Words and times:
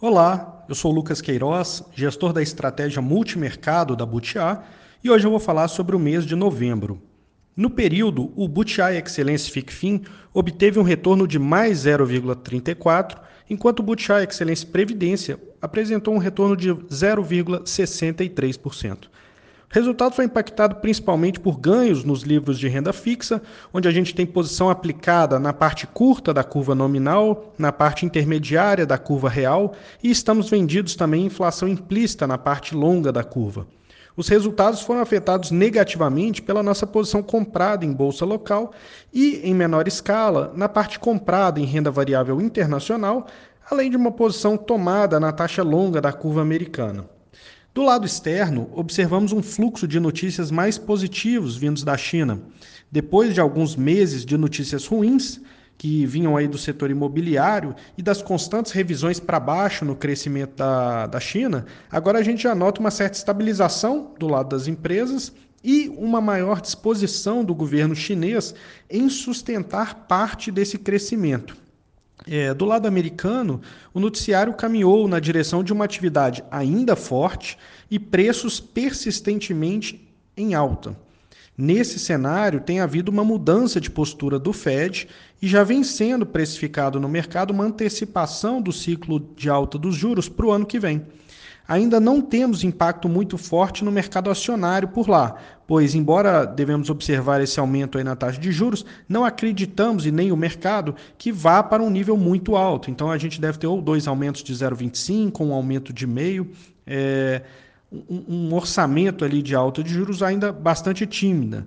Olá, 0.00 0.64
eu 0.68 0.74
sou 0.74 0.92
Lucas 0.92 1.20
Queiroz, 1.20 1.82
gestor 1.94 2.32
da 2.32 2.42
estratégia 2.42 3.02
multimercado 3.02 3.96
da 3.96 4.06
Butiá, 4.06 4.62
e 5.02 5.10
hoje 5.10 5.26
eu 5.26 5.30
vou 5.30 5.40
falar 5.40 5.68
sobre 5.68 5.96
o 5.96 5.98
mês 5.98 6.24
de 6.24 6.36
novembro. 6.36 7.02
No 7.56 7.68
período, 7.68 8.32
o 8.36 8.46
Butiá 8.46 8.94
Excelência 8.94 9.52
FICFIN 9.52 10.04
obteve 10.32 10.78
um 10.78 10.82
retorno 10.82 11.26
de 11.26 11.38
mais 11.38 11.84
0,34, 11.84 13.18
enquanto 13.50 13.80
o 13.80 13.82
Butiá 13.82 14.22
Excelência 14.22 14.68
Previdência 14.68 15.40
apresentou 15.60 16.14
um 16.14 16.18
retorno 16.18 16.56
de 16.56 16.72
0,63%. 16.72 19.08
O 19.70 19.74
resultado 19.74 20.14
foi 20.14 20.24
impactado 20.24 20.76
principalmente 20.76 21.38
por 21.38 21.58
ganhos 21.58 22.02
nos 22.02 22.22
livros 22.22 22.58
de 22.58 22.66
renda 22.68 22.90
fixa, 22.90 23.42
onde 23.72 23.86
a 23.86 23.90
gente 23.90 24.14
tem 24.14 24.24
posição 24.24 24.70
aplicada 24.70 25.38
na 25.38 25.52
parte 25.52 25.86
curta 25.86 26.32
da 26.32 26.42
curva 26.42 26.74
nominal, 26.74 27.52
na 27.58 27.70
parte 27.70 28.06
intermediária 28.06 28.86
da 28.86 28.96
curva 28.96 29.28
real 29.28 29.74
e 30.02 30.10
estamos 30.10 30.48
vendidos 30.48 30.96
também 30.96 31.24
em 31.24 31.26
inflação 31.26 31.68
implícita 31.68 32.26
na 32.26 32.38
parte 32.38 32.74
longa 32.74 33.12
da 33.12 33.22
curva. 33.22 33.66
Os 34.16 34.26
resultados 34.28 34.80
foram 34.80 35.02
afetados 35.02 35.50
negativamente 35.50 36.40
pela 36.40 36.62
nossa 36.62 36.86
posição 36.86 37.22
comprada 37.22 37.84
em 37.84 37.92
bolsa 37.92 38.24
local 38.24 38.72
e, 39.12 39.42
em 39.44 39.52
menor 39.52 39.86
escala, 39.86 40.50
na 40.56 40.68
parte 40.68 40.98
comprada 40.98 41.60
em 41.60 41.66
renda 41.66 41.90
variável 41.90 42.40
internacional, 42.40 43.26
além 43.70 43.90
de 43.90 43.98
uma 43.98 44.10
posição 44.10 44.56
tomada 44.56 45.20
na 45.20 45.30
taxa 45.30 45.62
longa 45.62 46.00
da 46.00 46.10
curva 46.10 46.40
americana. 46.40 47.17
Do 47.78 47.84
lado 47.84 48.04
externo, 48.04 48.68
observamos 48.72 49.30
um 49.30 49.40
fluxo 49.40 49.86
de 49.86 50.00
notícias 50.00 50.50
mais 50.50 50.76
positivos 50.76 51.56
vindos 51.56 51.84
da 51.84 51.96
China. 51.96 52.40
Depois 52.90 53.32
de 53.32 53.40
alguns 53.40 53.76
meses 53.76 54.26
de 54.26 54.36
notícias 54.36 54.84
ruins, 54.84 55.40
que 55.78 56.04
vinham 56.04 56.36
aí 56.36 56.48
do 56.48 56.58
setor 56.58 56.90
imobiliário 56.90 57.76
e 57.96 58.02
das 58.02 58.20
constantes 58.20 58.72
revisões 58.72 59.20
para 59.20 59.38
baixo 59.38 59.84
no 59.84 59.94
crescimento 59.94 60.56
da, 60.56 61.06
da 61.06 61.20
China, 61.20 61.66
agora 61.88 62.18
a 62.18 62.22
gente 62.24 62.42
já 62.42 62.52
nota 62.52 62.80
uma 62.80 62.90
certa 62.90 63.16
estabilização 63.16 64.12
do 64.18 64.26
lado 64.26 64.48
das 64.48 64.66
empresas 64.66 65.32
e 65.62 65.88
uma 65.96 66.20
maior 66.20 66.60
disposição 66.60 67.44
do 67.44 67.54
governo 67.54 67.94
chinês 67.94 68.56
em 68.90 69.08
sustentar 69.08 70.08
parte 70.08 70.50
desse 70.50 70.78
crescimento. 70.78 71.56
É, 72.26 72.52
do 72.52 72.64
lado 72.64 72.86
americano, 72.86 73.60
o 73.94 74.00
noticiário 74.00 74.52
caminhou 74.54 75.06
na 75.06 75.20
direção 75.20 75.62
de 75.62 75.72
uma 75.72 75.84
atividade 75.84 76.42
ainda 76.50 76.96
forte 76.96 77.56
e 77.90 77.98
preços 77.98 78.60
persistentemente 78.60 80.08
em 80.36 80.54
alta. 80.54 80.96
Nesse 81.56 81.98
cenário, 81.98 82.60
tem 82.60 82.80
havido 82.80 83.10
uma 83.10 83.24
mudança 83.24 83.80
de 83.80 83.90
postura 83.90 84.38
do 84.38 84.52
Fed 84.52 85.08
e 85.42 85.48
já 85.48 85.64
vem 85.64 85.82
sendo 85.82 86.24
precificado 86.24 87.00
no 87.00 87.08
mercado 87.08 87.50
uma 87.50 87.64
antecipação 87.64 88.62
do 88.62 88.72
ciclo 88.72 89.18
de 89.36 89.50
alta 89.50 89.76
dos 89.76 89.96
juros 89.96 90.28
para 90.28 90.46
o 90.46 90.52
ano 90.52 90.66
que 90.66 90.78
vem 90.78 91.04
ainda 91.68 92.00
não 92.00 92.22
temos 92.22 92.64
impacto 92.64 93.10
muito 93.10 93.36
forte 93.36 93.84
no 93.84 93.92
mercado 93.92 94.30
acionário 94.30 94.88
por 94.88 95.06
lá, 95.06 95.36
pois, 95.66 95.94
embora 95.94 96.46
devemos 96.46 96.88
observar 96.88 97.42
esse 97.42 97.60
aumento 97.60 98.02
na 98.02 98.16
taxa 98.16 98.40
de 98.40 98.50
juros, 98.50 98.86
não 99.06 99.22
acreditamos, 99.22 100.06
e 100.06 100.10
nem 100.10 100.32
o 100.32 100.36
mercado, 100.36 100.96
que 101.18 101.30
vá 101.30 101.62
para 101.62 101.82
um 101.82 101.90
nível 101.90 102.16
muito 102.16 102.56
alto. 102.56 102.90
Então, 102.90 103.10
a 103.10 103.18
gente 103.18 103.38
deve 103.38 103.58
ter 103.58 103.66
ou 103.66 103.82
dois 103.82 104.08
aumentos 104.08 104.42
de 104.42 104.54
0,25, 104.54 105.44
um 105.44 105.52
aumento 105.52 105.92
de 105.92 106.06
meio, 106.06 106.50
é, 106.86 107.42
um, 107.92 108.24
um 108.26 108.54
orçamento 108.54 109.22
ali 109.22 109.42
de 109.42 109.54
alta 109.54 109.82
de 109.84 109.92
juros 109.92 110.22
ainda 110.22 110.50
bastante 110.50 111.06
tímida. 111.06 111.66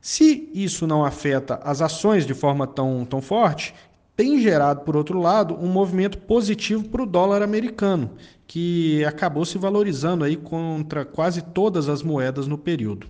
Se 0.00 0.50
isso 0.52 0.86
não 0.86 1.04
afeta 1.04 1.60
as 1.62 1.82
ações 1.82 2.26
de 2.26 2.34
forma 2.34 2.66
tão, 2.66 3.04
tão 3.04 3.20
forte, 3.20 3.74
tem 4.20 4.38
gerado, 4.38 4.82
por 4.82 4.98
outro 4.98 5.18
lado, 5.18 5.56
um 5.58 5.66
movimento 5.66 6.18
positivo 6.18 6.86
para 6.90 7.02
o 7.02 7.06
dólar 7.06 7.40
americano, 7.40 8.10
que 8.46 9.02
acabou 9.06 9.46
se 9.46 9.56
valorizando 9.56 10.26
aí 10.26 10.36
contra 10.36 11.06
quase 11.06 11.40
todas 11.40 11.88
as 11.88 12.02
moedas 12.02 12.46
no 12.46 12.58
período. 12.58 13.06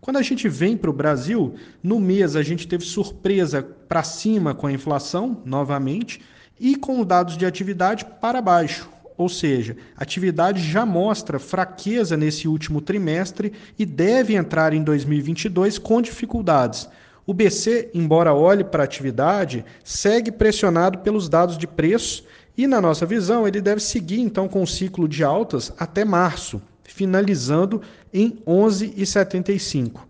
Quando 0.00 0.18
a 0.18 0.22
gente 0.22 0.48
vem 0.48 0.76
para 0.76 0.88
o 0.88 0.92
Brasil, 0.92 1.56
no 1.82 1.98
mês 1.98 2.36
a 2.36 2.44
gente 2.44 2.68
teve 2.68 2.84
surpresa 2.84 3.60
para 3.60 4.04
cima 4.04 4.54
com 4.54 4.68
a 4.68 4.72
inflação, 4.72 5.42
novamente, 5.44 6.20
e 6.60 6.76
com 6.76 7.04
dados 7.04 7.36
de 7.36 7.44
atividade 7.44 8.04
para 8.20 8.40
baixo. 8.40 8.88
Ou 9.16 9.28
seja, 9.28 9.76
atividade 9.96 10.62
já 10.62 10.86
mostra 10.86 11.40
fraqueza 11.40 12.16
nesse 12.16 12.46
último 12.46 12.80
trimestre 12.80 13.52
e 13.76 13.84
deve 13.84 14.36
entrar 14.36 14.72
em 14.72 14.84
2022 14.84 15.76
com 15.76 16.00
dificuldades 16.00 16.88
o 17.26 17.34
BC, 17.34 17.90
embora 17.92 18.32
olhe 18.32 18.62
para 18.62 18.84
a 18.84 18.84
atividade, 18.84 19.64
segue 19.82 20.30
pressionado 20.30 20.98
pelos 20.98 21.28
dados 21.28 21.58
de 21.58 21.66
preço 21.66 22.24
e, 22.56 22.66
na 22.66 22.80
nossa 22.80 23.04
visão, 23.04 23.48
ele 23.48 23.60
deve 23.60 23.80
seguir 23.80 24.20
então 24.20 24.48
com 24.48 24.62
o 24.62 24.66
ciclo 24.66 25.08
de 25.08 25.24
altas 25.24 25.72
até 25.76 26.04
março, 26.04 26.62
finalizando 26.84 27.82
em 28.14 28.38
11,75. 28.46 30.00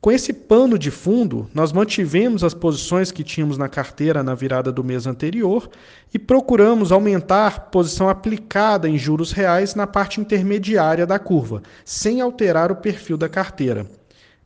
Com 0.00 0.12
esse 0.12 0.32
pano 0.32 0.78
de 0.78 0.92
fundo, 0.92 1.50
nós 1.52 1.72
mantivemos 1.72 2.44
as 2.44 2.54
posições 2.54 3.10
que 3.10 3.24
tínhamos 3.24 3.58
na 3.58 3.68
carteira 3.68 4.22
na 4.22 4.32
virada 4.32 4.70
do 4.70 4.84
mês 4.84 5.08
anterior 5.08 5.68
e 6.14 6.18
procuramos 6.20 6.92
aumentar 6.92 7.70
posição 7.70 8.08
aplicada 8.08 8.88
em 8.88 8.96
juros 8.96 9.32
reais 9.32 9.74
na 9.74 9.88
parte 9.88 10.20
intermediária 10.20 11.04
da 11.04 11.18
curva, 11.18 11.62
sem 11.84 12.20
alterar 12.20 12.70
o 12.70 12.76
perfil 12.76 13.16
da 13.16 13.28
carteira. 13.28 13.86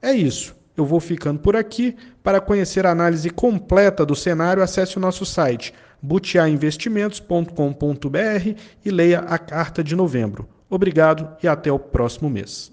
É 0.01 0.13
isso. 0.13 0.62
Eu 0.77 0.87
vou 0.87 1.01
ficando 1.01 1.41
por 1.41 1.57
aqui. 1.57 1.97
Para 2.23 2.41
conhecer 2.41 2.87
a 2.87 2.91
análise 2.91 3.29
completa 3.31 4.07
do 4.07 4.15
cenário, 4.15 4.63
acesse 4.63 4.97
o 4.97 5.01
nosso 5.01 5.27
site 5.27 5.75
butiainvestimentos.com.br 6.03 8.59
e 8.85 8.91
leia 8.91 9.21
a 9.21 9.39
carta 9.39 9.85
de 9.85 9.95
novembro. 9.95 10.49
Obrigado 10.69 11.37
e 11.43 11.49
até 11.49 11.71
o 11.71 11.79
próximo 11.79 12.29
mês. 12.29 12.73